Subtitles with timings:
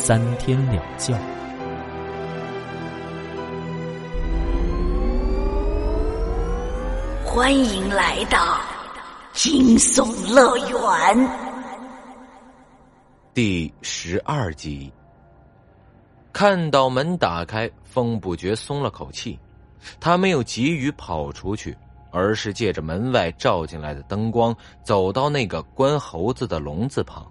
[0.00, 1.12] 三天两觉。
[7.26, 8.60] 欢迎来到
[9.32, 11.30] 惊悚乐园
[13.34, 14.90] 第十二集。
[16.32, 19.36] 看到门打开，风不觉松了口气。
[19.98, 21.76] 他没有急于跑出去，
[22.12, 27.26] 而是借着门外照进来的灯光，走到那个关猴子的笼子旁，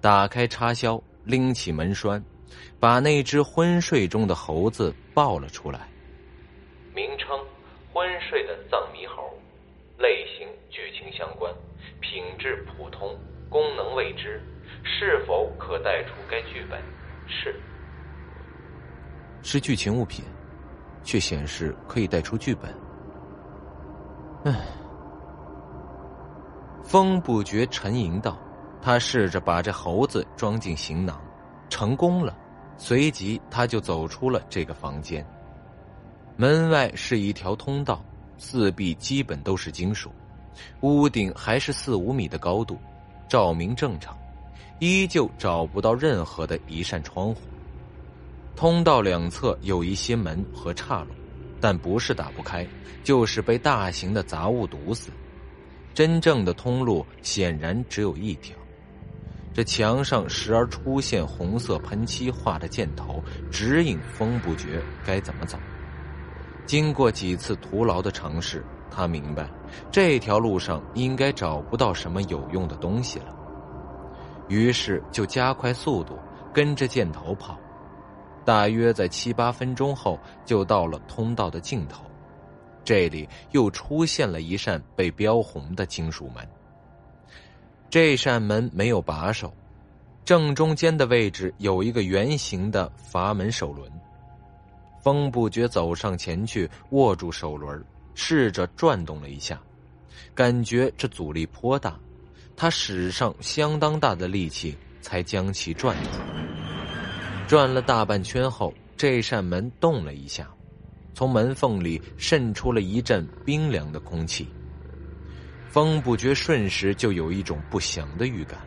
[0.00, 2.24] 打开插销，拎起门栓，
[2.80, 5.88] 把那只昏睡中的猴子抱了出来。
[6.94, 7.38] 名称：
[7.92, 9.38] 昏睡的藏猕猴，
[9.98, 11.54] 类型：剧情相关，
[12.00, 13.14] 品质普通，
[13.50, 14.42] 功能未知，
[14.82, 16.82] 是否可带出该剧本？
[17.28, 17.54] 是，
[19.42, 20.24] 是剧情物品。
[21.04, 22.70] 却显示可以带出剧本。
[24.44, 24.52] 唉，
[26.84, 28.38] 风不觉沉吟道
[28.80, 31.20] ：“他试着把这猴子装进行囊，
[31.68, 32.36] 成功了。
[32.76, 35.26] 随即，他就走出了这个房间。
[36.36, 38.04] 门外是一条通道，
[38.36, 40.12] 四壁基本都是金属，
[40.82, 42.78] 屋顶还是四五米的高度，
[43.28, 44.16] 照明正常，
[44.78, 47.40] 依旧找不到任何的一扇窗户。”
[48.54, 51.10] 通道两侧有一些门和岔路，
[51.60, 52.64] 但不是打不开，
[53.02, 55.10] 就是被大型的杂物堵死。
[55.94, 58.56] 真正的通路显然只有一条。
[59.58, 63.20] 这墙上时而出现红色喷漆画的箭头，
[63.50, 65.58] 指引风不觉该怎么走。
[66.64, 69.50] 经过几次徒劳的尝试，他明白
[69.90, 73.34] 这条路上应该找不到什么有用的东西了。
[74.46, 76.16] 于是就加快速度，
[76.54, 77.58] 跟着箭头跑。
[78.44, 82.04] 大约在七八分钟后，就到了通道的尽头。
[82.84, 86.48] 这里又出现了一扇被标红的金属门。
[87.90, 89.52] 这扇门没有把手，
[90.24, 93.90] 正中间的位置有一个圆形的阀门手轮。
[95.02, 97.82] 风不觉走上前去，握住手轮，
[98.14, 99.58] 试着转动了一下，
[100.34, 101.98] 感觉这阻力颇大，
[102.54, 106.12] 他使上相当大的力气才将其转动。
[107.46, 110.46] 转了大半圈后，这扇门动了一下，
[111.14, 114.46] 从门缝里渗出了一阵冰凉的空气。
[115.78, 118.58] 风不觉瞬时就有一种不祥的预感。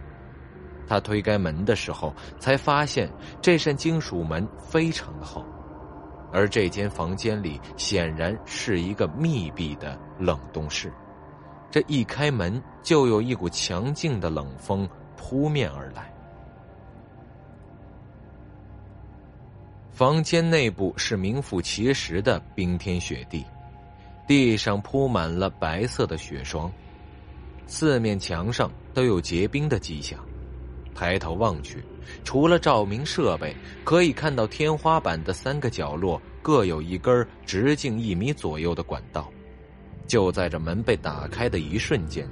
[0.87, 3.11] 他推开门的时候，才发现
[3.41, 5.45] 这扇金属门非常的厚，
[6.31, 10.89] 而这间房间里显然是一个密闭的冷冻室。
[11.69, 16.13] 这一开门，就有一股强劲的冷风扑面而来。
[19.91, 23.45] 房间内部是名副其实的冰天雪地，
[24.25, 26.71] 地上铺满了白色的雪霜，
[27.67, 30.19] 四面墙上都有结冰的迹象。
[30.93, 31.83] 抬头望去，
[32.23, 39.31] 除了照明设备，可以看到天花板的三个角落各有一根直径一米左右的管道。
[40.05, 42.27] 就在这门被打开的一瞬间，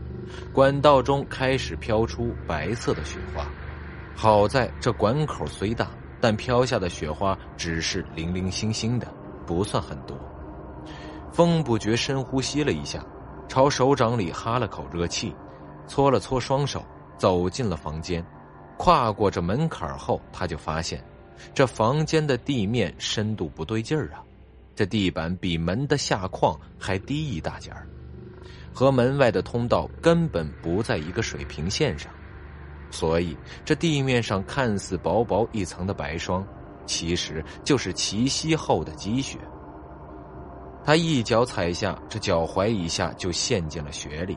[0.53, 3.47] 管道中开始飘出白色的雪花。
[4.15, 5.89] 好在这管口虽大。
[6.21, 9.07] 但飘下的雪花只是零零星星的，
[9.47, 10.19] 不算很多。
[11.31, 13.01] 风不觉深呼吸了一下，
[13.49, 15.33] 朝手掌里哈了口热气，
[15.87, 16.85] 搓了搓双手，
[17.17, 18.23] 走进了房间。
[18.77, 21.03] 跨过这门槛后，他就发现，
[21.51, 24.23] 这房间的地面深度不对劲儿啊！
[24.75, 27.87] 这地板比门的下框还低一大截儿，
[28.71, 32.13] 和门外的通道根本不在一个水平线上。
[32.91, 33.35] 所以，
[33.65, 36.45] 这地面上看似薄薄一层的白霜，
[36.85, 39.39] 其实就是齐膝厚的积雪。
[40.89, 44.35] 他一脚踩下，这脚踝一下就陷进了雪里，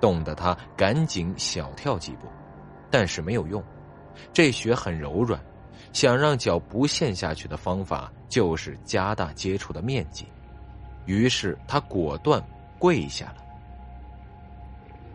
[0.00, 2.26] 冻得他赶紧小跳几步，
[2.90, 3.62] 但是没有用，
[4.32, 5.40] 这雪很柔软，
[5.92, 10.26] 想让脚不陷下去的方法就是加大接触的面积。
[11.06, 12.44] 于是他果断
[12.76, 13.36] 跪下了。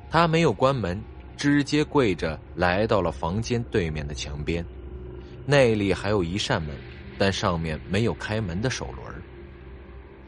[0.10, 0.98] 他没有关门。
[1.36, 4.66] 直接跪着来到了房间对面的墙边，
[5.46, 6.74] 那里还有一扇门，
[7.18, 9.09] 但上面没有开门的手轮，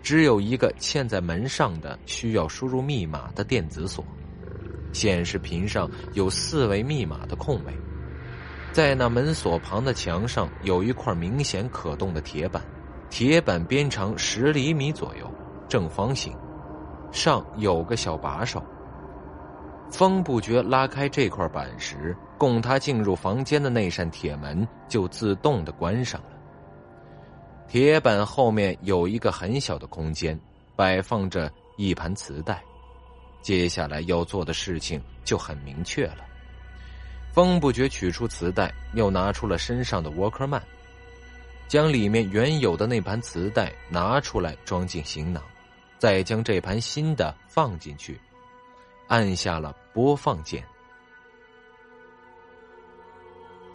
[0.02, 4.04] 只有一个嵌在门上的需要输入密码的电子锁，
[4.94, 7.74] 显示屏上有四位密码的空位。
[8.72, 12.64] 在那门锁旁的墙上有一块明显可动的铁板，
[13.10, 15.30] 铁板边长十厘米左右，
[15.68, 16.34] 正方形，
[17.12, 18.64] 上有个小把手。
[19.92, 26.31] 风不觉拉开这块板时，供他进入房间的那扇铁门就自动的关上了。
[27.72, 30.38] 铁板后面有一个很小的空间，
[30.76, 32.62] 摆放着一盘磁带。
[33.42, 36.18] 接下来要做的事情就很明确了。
[37.32, 40.62] 风不觉取出磁带，又拿出了身上的沃克曼，
[41.70, 45.42] 将里面原有的那盘磁带拿出来装进行囊，
[45.98, 48.20] 再将这盘新的放进去，
[49.08, 50.62] 按下了播放键。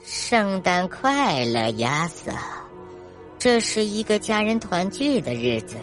[0.02, 2.30] 圣诞快乐，亚瑟！
[3.46, 5.76] 这是一个家人团聚的日子，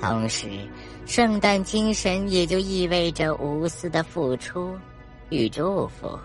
[0.00, 0.48] 同时，
[1.06, 4.76] 圣诞精神也就意味着无私的付出
[5.28, 6.18] 与祝福。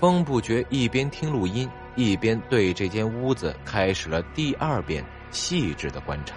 [0.00, 6.34] 风不觉一边听录音，一边对这间屋子开始了第二遍细致的观察。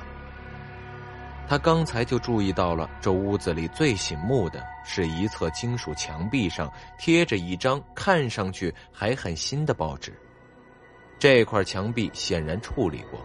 [1.48, 6.70] 他刚才就注意到了，这屋子里最醒目的是一侧金属墙壁上
[7.00, 10.12] 贴着一张看上去还很新的报纸。
[11.20, 13.20] 这块墙壁显然处理过，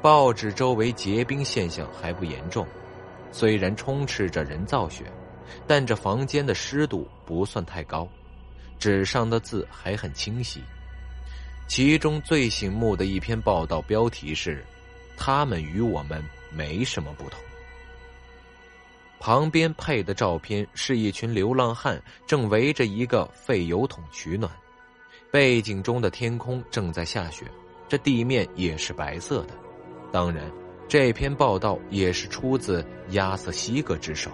[0.00, 2.66] 报纸周围结冰现象还不严重，
[3.30, 5.04] 虽然充斥着人造雪，
[5.66, 8.08] 但这房间的湿度不算太高。
[8.78, 10.60] 纸上的字还很清晰，
[11.68, 14.64] 其中最醒目的一篇报道标题是
[15.16, 17.38] ：“他们与我们没什么不同。”
[19.20, 24.50] 旁边配的照片是一群流浪汉正围着一个废油桶取暖，
[25.32, 27.46] 背景中的天空正在下雪，
[27.88, 29.54] 这地面也是白色的。
[30.12, 30.44] 当然，
[30.86, 34.30] 这篇报道也是出自亚瑟西格之手。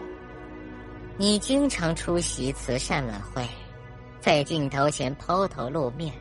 [1.17, 3.49] 你经常出席慈善晚会。
[4.19, 6.13] 在镜头前抛头露面，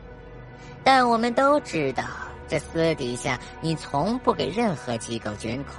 [0.84, 2.04] 但我们都知道，
[2.46, 5.74] 这私底下你从不给任何机构捐款。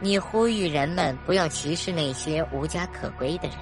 [0.00, 3.58] 你呼吁人们不要歧视那些无家可归的人，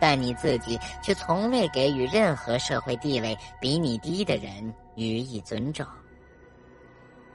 [0.00, 5.86] 但你自己却从未给予任何社会地位比你低的人予以尊重。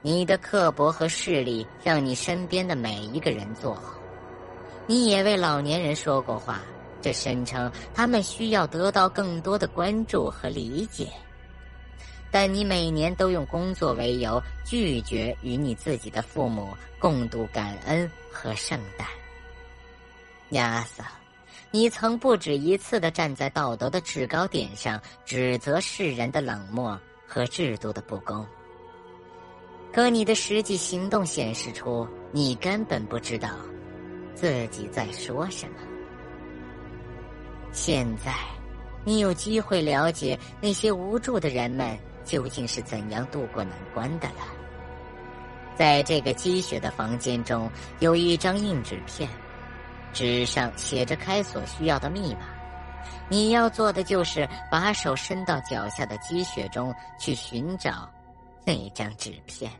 [0.02, 3.80] 你的刻薄和势力让你身边的每一个人作呕。
[4.86, 6.60] 你也为老年人说过话。
[7.02, 11.08] 这声称他们需要得到更多的关注和理解，
[12.32, 19.06] 但你每年都用工作为由拒绝与你自己的父母共度感恩和圣诞。
[20.50, 21.04] 亚瑟，
[21.70, 28.46] 你曾不止一次的站在道德的制高点上指责世人的冷漠和制度的不公，
[29.92, 33.50] 可你的实际行动显示出你根本不知道
[34.34, 35.76] 自己在说什么。
[37.72, 38.32] 现在，
[39.04, 44.46] 你有机会了解那些无助的人们究竟是怎样度过难关的了。
[45.74, 49.28] 在这个积雪的房间中，有一张硬纸片，
[50.16, 52.40] 纸上写着开锁需要的密码。
[53.28, 58.10] 你要做的就是把手伸到脚下的积雪中去寻找
[58.64, 59.70] 那张纸片。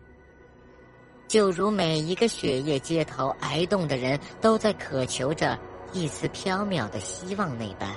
[1.27, 5.59] 就如每一个雪夜街头挨冻的人都在渴求着。
[5.93, 7.89] 一丝缥缈的希望那般，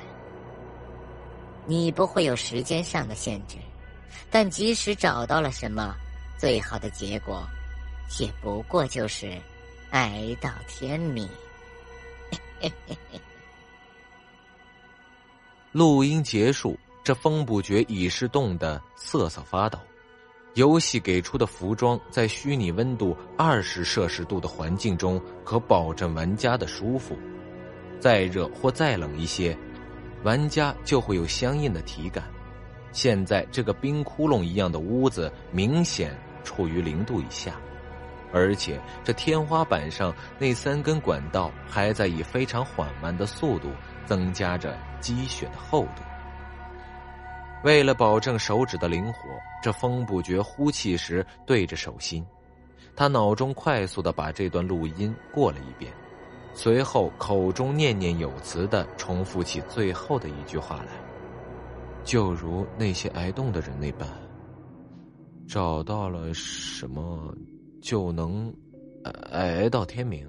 [1.65, 3.57] 你不会有时间上的限制，
[4.29, 5.93] 但即使找到了什么，
[6.37, 7.43] 最好的结果，
[8.19, 9.33] 也不过就是
[9.89, 11.27] 挨到天明。
[15.71, 19.77] 录音结束，这风不觉已是冻得瑟瑟发抖。
[20.55, 27.15] 游戏给出的服装，在虚拟温度二十摄氏度的环境中，可保证玩家的舒服。
[27.99, 29.55] 再热或再冷一些，
[30.23, 32.23] 玩家就会有相应的体感。
[32.91, 37.53] 现在这个冰窟窿一样的屋子明显处于零度以下，
[38.31, 43.69] 而且这天花板上那三根管道还在以非常缓慢的速度
[44.05, 46.03] 增加着积雪的厚度。
[47.63, 49.29] 为了保证手指的灵活，
[49.61, 52.25] 这风不觉呼气时对着手心，
[52.95, 55.91] 他脑中快速的把这段录音过了一遍。
[56.53, 60.91] 随后，口中念念有词的重复起最后的一句话来，
[62.03, 64.07] 就如那些挨冻的人那般。
[65.47, 67.33] 找到了什么，
[67.81, 68.53] 就能
[69.31, 70.27] 挨到天明。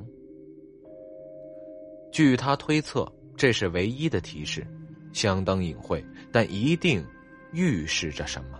[2.13, 4.67] 据他推测，这是唯一的提示，
[5.13, 7.05] 相当隐晦，但一定
[7.53, 8.59] 预示着什么。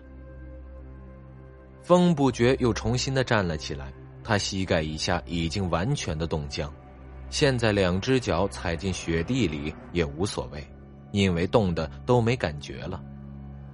[1.83, 3.93] 风不觉又重新的站了起来，
[4.23, 6.73] 他膝盖以下已经完全的冻僵。
[7.31, 10.65] 现在两只脚踩进雪地里也无所谓，
[11.13, 13.03] 因为冻的都没感觉了。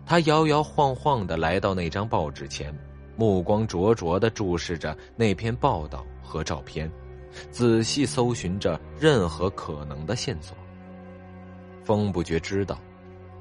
[0.07, 2.73] 他摇摇晃晃的来到那张报纸前，
[3.17, 6.91] 目光灼灼的注视着那篇报道和照片，
[7.51, 10.57] 仔细搜寻着任何可能的线索。
[11.83, 12.79] 风不觉知道，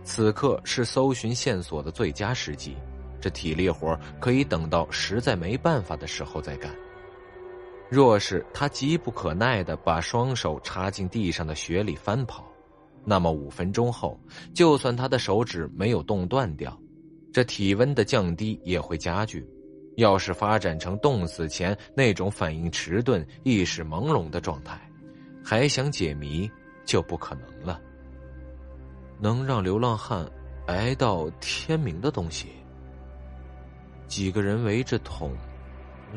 [0.03, 2.75] 此刻是搜寻线索的最佳时机，
[3.20, 6.74] 这体力活可以等到实在没办法的时候再干。
[7.89, 12.46] 若是他急不可耐的把双手插进地上的雪里翻跑。
[13.08, 14.20] 那么五分钟后，
[14.51, 16.75] 就算他的手指没有冻断掉，
[17.32, 19.48] 这体温的降低也会加剧。
[19.96, 24.80] 要是发展成冻死前那种反应迟钝、意识朦胧的状态，
[25.44, 26.50] 还想解谜
[26.86, 27.80] 就不可能了。
[29.20, 30.30] 能让流浪汉
[30.68, 32.50] 挨到天明的东西，
[34.08, 35.36] 几个人围着桶、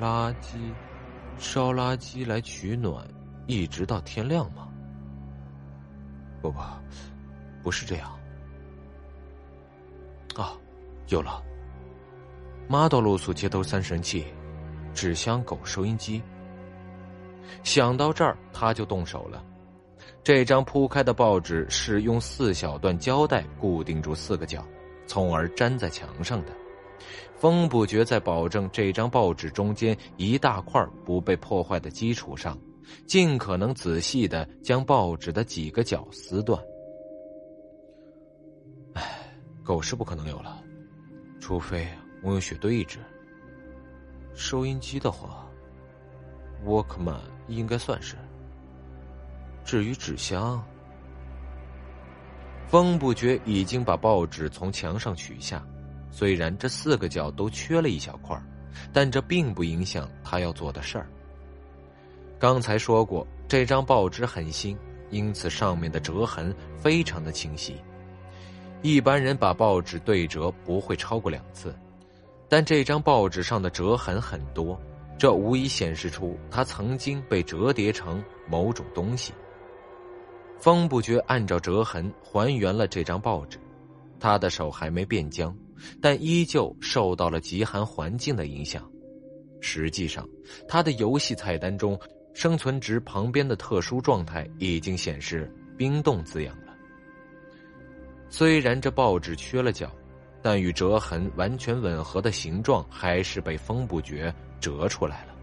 [0.01, 0.57] 垃圾、
[1.39, 3.07] 烧垃圾来取暖，
[3.47, 4.69] 一直到天亮吗？
[6.43, 6.61] 不不，
[7.63, 8.11] 不是这样。
[10.35, 10.57] 啊，
[11.09, 11.43] 有了！
[12.71, 14.27] 马道露宿街头三神器，
[14.93, 16.23] 纸箱狗收音机。
[17.65, 19.43] 想到这儿，他就动手了。
[20.23, 24.63] 这张铺开的报纸是用四小段胶带固定住四个角，
[25.07, 26.53] 从而粘在墙上的。
[27.39, 32.59] 风不觉在保证这张报纸中间一大块不被破坏的基础上。
[33.07, 36.63] 尽可能仔细的将报纸的几个角撕断。
[38.95, 39.03] 唉，
[39.63, 40.63] 狗是不可能有了，
[41.39, 41.87] 除非
[42.23, 42.99] 我用雪堆一只。
[44.35, 45.47] 收音机的话，
[46.65, 48.17] 沃克曼应该算是。
[49.65, 50.65] 至于纸箱，
[52.67, 55.67] 风不觉已经把报纸从墙上取下，
[56.11, 58.41] 虽然这四个角都缺了一小块，
[58.93, 61.07] 但这并不影响他要做的事儿。
[62.39, 64.79] 刚才说过，这张报纸很新，
[65.11, 67.77] 因此上面的折痕非常的清晰。
[68.81, 71.75] 一般人把报纸对折不会超过两次，
[72.49, 74.81] 但这张报纸上的折痕很多，
[75.19, 79.33] 这无疑显示出它曾经被折叠成某种东西。
[80.59, 83.59] 风不觉按照折痕还原了这张报纸，
[84.19, 85.57] 他的手还没变僵，
[86.01, 88.91] 但依旧受到了极寒环境的影响。
[89.61, 90.29] 实际上，
[90.67, 91.99] 他的游戏菜单中。
[92.35, 96.73] 生存值旁边的特殊状态已经显示冰冻字样了。
[98.31, 99.91] 虽然这报纸缺了角，
[100.43, 105.35] 但与折痕完全吻合的形状还是被风不觉折出来了，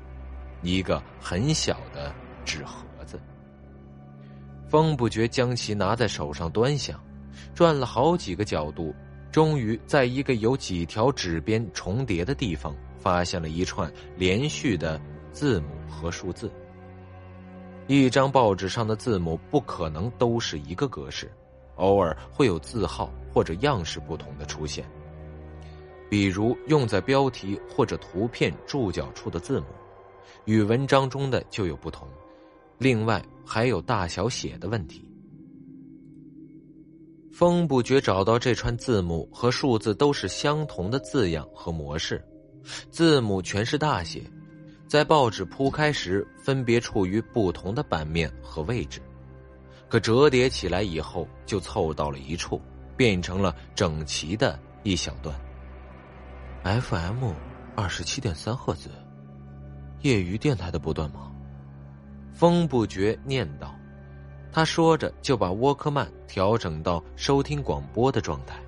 [0.62, 3.20] 一个很小的纸盒子。
[4.68, 7.00] 风不觉将其拿在手上端详，
[7.54, 8.94] 转了好几个角度，
[9.32, 15.00] 终于在一个有几条纸边重叠的地方，发现了一串连续的
[15.32, 16.52] 字母和数字。
[17.88, 21.32] 一张报纸上的字母不可能都是一个格式，
[21.76, 24.86] 偶尔会有字号或者样式不同的出现。
[26.10, 29.66] 比如用在标题或者图片注脚处的字母，
[30.46, 32.08] 与文章中的就有不同。
[32.78, 35.10] 另外还有大小写的问题。
[37.34, 42.24] 风不觉找到这串字母和数字都是相同的字样和模式，
[42.90, 44.24] 字母全是大写。
[44.88, 49.02] 在报纸铺开时，分别处于不同的版面和位置，
[49.96, 52.62] 可折叠起来以后就凑到了一处，
[52.98, 55.34] 变成了整齐的一小段。
[56.66, 57.32] FM
[57.78, 58.90] 二十七点三赫兹，
[60.02, 61.32] 业余电台的波段吗？
[62.34, 63.74] 风不觉念道。
[64.52, 68.60] 他说着就把沃克曼调整到收听广播的状态，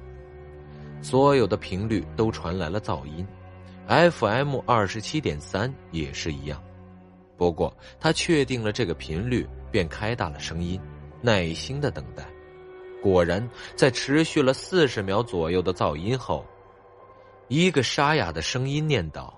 [1.02, 3.28] 所有的频率都传来了噪音。
[3.90, 6.64] FM 二十七点三也是一样，
[7.36, 10.80] 不过他确定了这个频率，便开大了声音，
[11.22, 12.26] 耐心的等待。
[13.02, 16.46] 果然，在持续了四十秒左右的噪音后，
[17.48, 19.34] 一个沙哑的声音念道。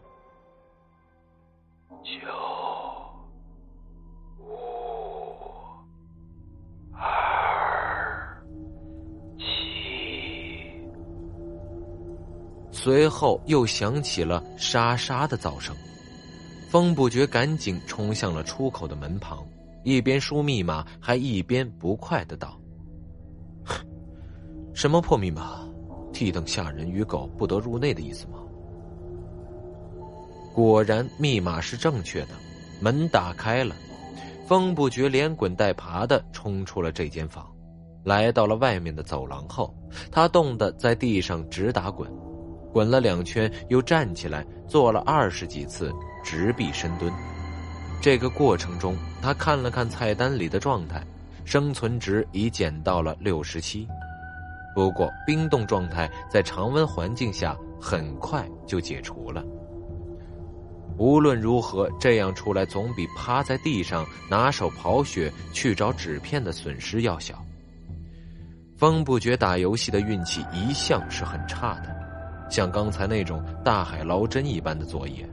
[12.71, 15.75] 随后又响起了沙沙的噪声，
[16.71, 19.45] 风不觉赶紧冲向了出口的门旁，
[19.83, 22.59] 一边输密码，还一边不快的道
[24.73, 25.65] ：“什么破密码？
[26.11, 28.39] 替等下人与狗不得入内的意思吗？”
[30.53, 32.29] 果然，密码是正确的，
[32.81, 33.75] 门打开了，
[34.45, 37.47] 风不觉连滚带爬的冲出了这间房，
[38.03, 39.73] 来到了外面的走廊后，
[40.11, 42.11] 他冻得在地上直打滚。
[42.73, 45.91] 滚了两圈，又站起来做了二十几次
[46.23, 47.11] 直臂深蹲。
[48.01, 51.03] 这个过程中，他看了看菜单里的状态，
[51.43, 53.87] 生存值已减到了六十七。
[54.73, 59.43] 不过冰冻状态在常温环境下很快就解除了。
[60.97, 67.43] 无论如何，这样出来总比趴在地上拿手刨雪去找纸片的损失要小。
[68.77, 71.93] 风不觉打游戏的运气一向是很差的，
[72.49, 75.29] 像刚才那种大海捞针一般的作业，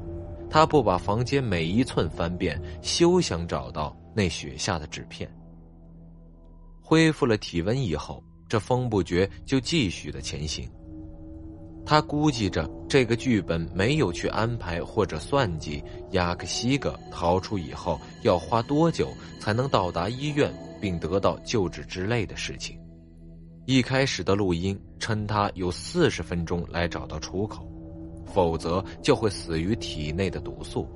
[0.48, 5.30] 他不把房间每一寸翻遍，休想找到那雪下的纸片。
[6.80, 10.70] 恢复了体温以后，这风不觉就继续的前行。
[11.84, 22.76] 他估计着这个剧本没有去安排或者算计雅克西格逃出以后要花多久才能到达医院并得到救治之类的事情。
[23.66, 27.68] 一开始的录音称他有四十分钟来找到出口，
[28.26, 30.88] 否则就会死于体内的毒素。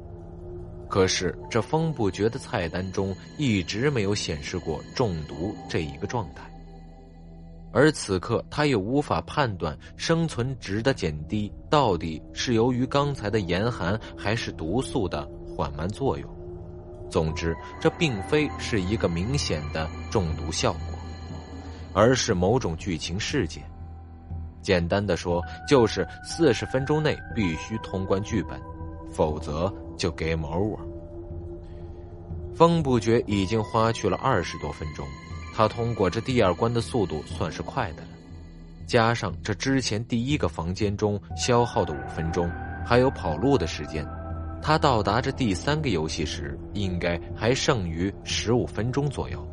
[0.89, 6.43] 可是这风不绝的菜单中一直没有显示过中毒这一个状态。
[7.73, 16.29] 而此刻，他又无法判断生存值的减低到底是由于刚才的严寒，还是毒素的缓慢作用。
[17.09, 20.99] 总之，这并非是一个明显的中毒效果，
[21.93, 23.63] 而是某种剧情事件。
[24.63, 28.61] 简单的说，就是四十分钟内必须通关剧本，
[29.11, 30.79] 否则就 game over。
[32.55, 35.07] 风不觉已经花去了二十多分钟。
[35.55, 38.09] 他通过这第二关的速度算是快的了，
[38.87, 42.51] 加上这之前第一个房间中消耗的五分钟，
[42.85, 44.07] 还有跑路的时间，
[44.63, 49.47] 他到达这第三个游戏时，应该还剩余十五分钟左右。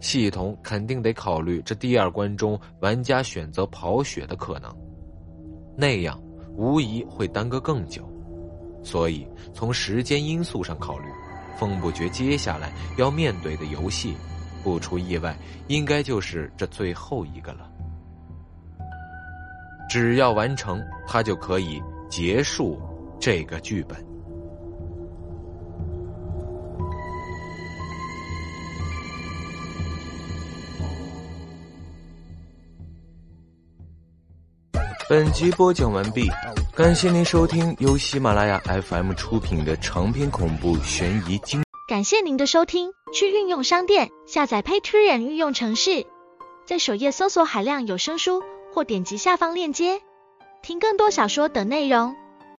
[0.00, 4.74] 系统肯定得考虑这第二关中玩家选择跑血的可能，
[5.76, 6.20] 那样
[6.56, 8.08] 无疑会耽搁更久。
[8.82, 11.06] 所以从时间因素上考虑，
[11.58, 14.14] 风不觉接下来要面对的游戏。
[14.64, 15.38] 不出意外，
[15.68, 17.70] 应该就是这最后一个了。
[19.88, 22.78] 只要完成，他就可以结束
[23.20, 24.04] 这个剧本。
[35.28, 36.26] 本集播讲完毕，
[36.74, 41.62] 感谢您收听由喜马拉雅 FM 出品的长篇恐怖悬疑惊。
[41.86, 46.06] 感谢您的收听，去运用商店下载 Patreon 运用城市，
[46.66, 50.00] 在首页搜索海量有声书，或点击下方链接
[50.62, 52.16] 听更多小说等内容。